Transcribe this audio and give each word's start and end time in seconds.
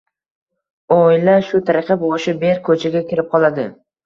Oila 0.95 1.35
shu 1.49 1.61
tariqa 1.67 1.99
boshi 2.05 2.35
berk 2.45 2.63
ko‘chaga 2.71 3.05
kirib 3.13 3.31
qoladi. 3.37 3.69